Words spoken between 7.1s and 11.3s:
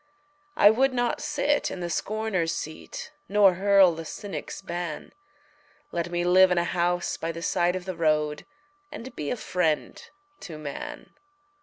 by the side of the road And be a friend to man.